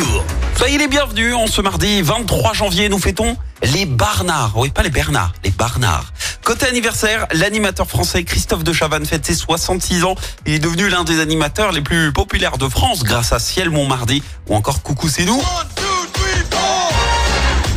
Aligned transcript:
jour. 0.00 0.24
Soyez 0.56 0.78
les 0.78 0.88
bienvenus, 0.88 1.34
en 1.34 1.46
ce 1.46 1.60
mardi 1.60 2.02
23 2.02 2.52
janvier, 2.52 2.88
nous 2.88 2.98
fêtons 2.98 3.36
les 3.62 3.86
Barnards. 3.86 4.52
Oui, 4.56 4.70
pas 4.70 4.82
les 4.82 4.90
Bernards, 4.90 5.32
les 5.44 5.50
Barnards. 5.50 6.12
Côté 6.44 6.66
anniversaire, 6.66 7.26
l'animateur 7.32 7.86
français 7.86 8.24
Christophe 8.24 8.64
de 8.64 8.72
Chavannes 8.72 9.06
fête 9.06 9.26
ses 9.26 9.34
66 9.34 10.04
ans. 10.04 10.14
Il 10.46 10.54
est 10.54 10.58
devenu 10.58 10.88
l'un 10.88 11.04
des 11.04 11.20
animateurs 11.20 11.72
les 11.72 11.82
plus 11.82 12.12
populaires 12.12 12.58
de 12.58 12.68
France 12.68 13.04
grâce 13.04 13.32
à 13.32 13.38
Ciel 13.38 13.70
Montmardi 13.70 14.22
ou 14.48 14.54
encore 14.54 14.82
Coucou 14.82 15.08
c'est 15.08 15.24
nous. 15.24 15.40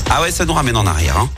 Ah 0.09 0.21
ouais, 0.21 0.31
ça 0.31 0.45
nous 0.45 0.53
ramène 0.53 0.77
en 0.77 0.85
arrière. 0.85 1.17
Hein. 1.17 1.29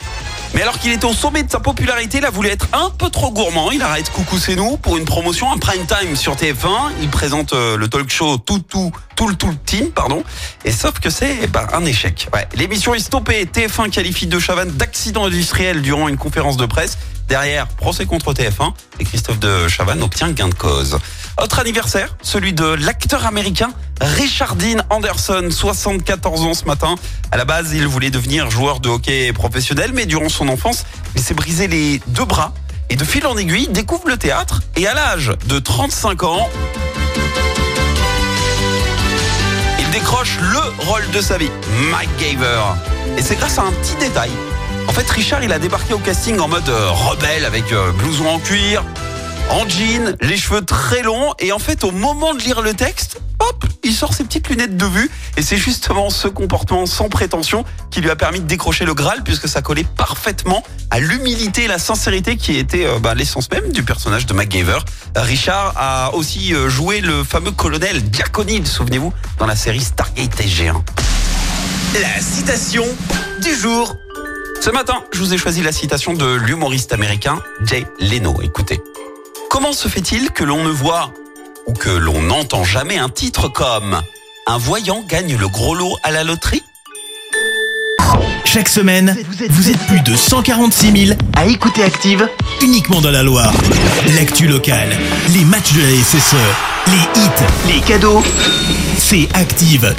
Mais 0.54 0.62
alors 0.62 0.78
qu'il 0.78 0.92
était 0.92 1.06
au 1.06 1.12
sommet 1.12 1.42
de 1.42 1.50
sa 1.50 1.60
popularité, 1.60 2.18
il 2.18 2.24
a 2.24 2.30
voulu 2.30 2.48
être 2.48 2.68
un 2.72 2.90
peu 2.90 3.10
trop 3.10 3.30
gourmand. 3.30 3.70
Il 3.72 3.82
arrête 3.82 4.10
Coucou 4.10 4.38
c'est 4.38 4.56
nous 4.56 4.76
pour 4.76 4.96
une 4.96 5.04
promotion, 5.04 5.52
un 5.52 5.58
prime 5.58 5.86
time 5.86 6.16
sur 6.16 6.34
TF1. 6.36 6.92
Il 7.02 7.08
présente 7.08 7.52
euh, 7.52 7.76
le 7.76 7.88
talk 7.88 8.08
show 8.08 8.38
tout 8.38 8.92
tout 9.16 9.26
le 9.28 9.34
tout 9.34 9.52
team, 9.64 9.90
pardon. 9.90 10.22
Et 10.64 10.70
sauf 10.70 11.00
que 11.00 11.10
c'est 11.10 11.38
eh 11.42 11.46
ben, 11.46 11.66
un 11.72 11.84
échec. 11.84 12.28
L'émission 12.54 12.94
est 12.94 13.00
stoppée. 13.00 13.46
TF1 13.46 13.90
qualifie 13.90 14.26
De 14.26 14.38
Chavannes 14.38 14.70
d'accident 14.70 15.24
industriel 15.24 15.82
durant 15.82 16.08
une 16.08 16.18
conférence 16.18 16.56
de 16.56 16.66
presse. 16.66 16.98
Derrière, 17.28 17.66
procès 17.66 18.06
contre 18.06 18.32
TF1 18.32 18.72
et 19.00 19.04
Christophe 19.04 19.40
de 19.40 19.66
Chavannes 19.66 20.02
obtient 20.02 20.30
gain 20.30 20.48
de 20.48 20.54
cause. 20.54 20.98
Autre 21.42 21.58
anniversaire, 21.58 22.14
celui 22.22 22.52
de 22.52 22.64
l'acteur 22.64 23.26
américain 23.26 23.70
Richard 24.00 24.54
Dean 24.54 24.82
Anderson, 24.90 25.48
74 25.50 26.42
ans 26.42 26.54
ce 26.54 26.64
matin. 26.66 26.94
À 27.32 27.36
la 27.36 27.44
base, 27.44 27.72
il 27.72 27.86
voulait 27.88 28.10
devenir 28.10 28.48
joueur 28.50 28.78
de 28.78 28.88
hockey 28.88 29.32
professionnel, 29.32 29.90
mais 29.92 30.06
durant 30.06 30.28
son 30.28 30.48
enfance, 30.48 30.84
il 31.16 31.22
s'est 31.22 31.34
brisé 31.34 31.66
les 31.66 32.00
deux 32.08 32.24
bras. 32.24 32.52
Et 32.90 32.96
de 32.96 33.04
fil 33.04 33.26
en 33.26 33.36
aiguille, 33.36 33.66
découvre 33.68 34.08
le 34.08 34.16
théâtre. 34.16 34.62
Et 34.76 34.86
à 34.86 34.94
l'âge 34.94 35.32
de 35.46 35.58
35 35.58 36.22
ans, 36.22 36.48
le 40.40 40.84
rôle 40.84 41.08
de 41.10 41.20
sa 41.20 41.38
vie, 41.38 41.50
MacGyver. 41.90 42.60
Et 43.16 43.22
c'est 43.22 43.36
grâce 43.36 43.58
à 43.58 43.62
un 43.62 43.72
petit 43.72 43.96
détail. 43.96 44.30
En 44.88 44.92
fait, 44.92 45.08
Richard, 45.10 45.42
il 45.42 45.52
a 45.52 45.58
débarqué 45.58 45.94
au 45.94 45.98
casting 45.98 46.38
en 46.38 46.48
mode 46.48 46.68
euh, 46.68 46.90
rebelle 46.90 47.44
avec 47.44 47.72
euh, 47.72 47.92
blouson 47.92 48.26
en 48.26 48.38
cuir, 48.38 48.84
en 49.50 49.68
jean, 49.68 50.16
les 50.20 50.36
cheveux 50.36 50.64
très 50.64 51.02
longs. 51.02 51.32
Et 51.38 51.52
en 51.52 51.58
fait, 51.58 51.84
au 51.84 51.90
moment 51.90 52.34
de 52.34 52.40
lire 52.40 52.62
le 52.62 52.74
texte, 52.74 53.20
hop, 53.38 53.64
il 53.84 53.92
sort 53.92 54.14
ses 54.14 54.24
petites 54.24 54.48
lunettes 54.48 54.76
de 54.76 54.86
vue. 54.86 55.10
Et 55.36 55.42
c'est 55.42 55.56
justement 55.56 56.10
ce 56.10 56.28
comportement 56.28 56.86
sans 56.86 57.08
prétention 57.08 57.64
qui 57.90 58.00
lui 58.00 58.10
a 58.10 58.16
permis 58.16 58.40
de 58.40 58.46
décrocher 58.46 58.84
le 58.84 58.94
Graal, 58.94 59.22
puisque 59.22 59.48
ça 59.48 59.62
collait 59.62 59.86
parfaitement 59.96 60.62
à 60.90 61.00
l'humilité 61.00 61.64
et 61.64 61.68
la 61.68 61.78
sincérité 61.78 62.36
qui 62.36 62.56
était 62.56 62.86
euh, 62.86 62.98
bah, 62.98 63.14
l'essence 63.14 63.50
même 63.50 63.70
du 63.72 63.82
personnage 63.82 64.26
de 64.26 64.34
MacGyver. 64.34 64.78
Richard 65.14 65.74
a 65.76 66.14
aussi 66.14 66.54
euh, 66.54 66.68
joué 66.68 67.00
le 67.00 67.24
fameux 67.24 67.52
colonel 67.52 68.02
Diaconide, 68.02 68.66
souvenez-vous, 68.66 69.12
dans 69.38 69.46
la 69.46 69.56
série 69.56 69.80
Stargate 69.80 70.36
SG1. 70.40 70.74
La 72.00 72.20
citation 72.20 72.84
du 73.42 73.54
jour. 73.54 73.96
Ce 74.60 74.70
matin, 74.70 75.04
je 75.12 75.18
vous 75.20 75.34
ai 75.34 75.38
choisi 75.38 75.62
la 75.62 75.72
citation 75.72 76.14
de 76.14 76.34
l'humoriste 76.34 76.92
américain 76.92 77.40
Jay 77.64 77.86
Leno. 78.00 78.34
Écoutez. 78.42 78.80
Comment 79.50 79.72
se 79.72 79.88
fait-il 79.88 80.30
que 80.30 80.44
l'on 80.44 80.64
ne 80.64 80.70
voit 80.70 81.12
ou 81.66 81.72
que 81.72 81.90
l'on 81.90 82.22
n'entend 82.22 82.64
jamais 82.64 82.98
un 82.98 83.08
titre 83.08 83.48
comme 83.48 84.00
Un 84.46 84.58
voyant 84.58 85.04
gagne 85.06 85.36
le 85.36 85.48
gros 85.48 85.74
lot 85.74 85.96
à 86.02 86.10
la 86.10 86.24
loterie 86.24 86.62
Chaque 88.44 88.68
semaine, 88.68 89.16
vous 89.50 89.70
êtes 89.70 89.86
plus 89.86 90.00
de 90.00 90.16
146 90.16 91.06
000 91.06 91.18
à 91.36 91.46
écouter 91.46 91.82
Active 91.82 92.28
uniquement 92.60 93.00
dans 93.00 93.10
la 93.10 93.22
Loire. 93.22 93.52
L'actu 94.16 94.46
locale, 94.46 94.90
les 95.30 95.44
matchs 95.44 95.72
de 95.74 95.82
la 95.82 96.04
SSE, 96.04 96.36
les 96.88 97.20
hits, 97.20 97.74
les 97.74 97.80
cadeaux, 97.80 98.22
c'est 98.98 99.28
Active. 99.34 99.94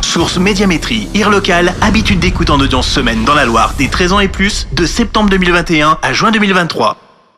Source 0.00 0.36
Médiamétrie, 0.36 1.08
IR 1.14 1.30
local, 1.30 1.74
habitude 1.80 2.18
d'écoute 2.18 2.50
en 2.50 2.60
audience 2.60 2.88
semaine 2.88 3.24
dans 3.24 3.34
la 3.34 3.44
Loire 3.44 3.74
des 3.78 3.88
13 3.88 4.12
ans 4.12 4.20
et 4.20 4.28
plus, 4.28 4.68
de 4.72 4.84
septembre 4.84 5.30
2021 5.30 5.98
à 6.02 6.12
juin 6.12 6.30
2023. 6.30 7.01